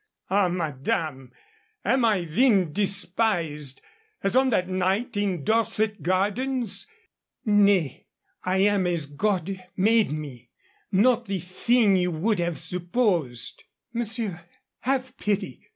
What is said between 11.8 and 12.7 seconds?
you would have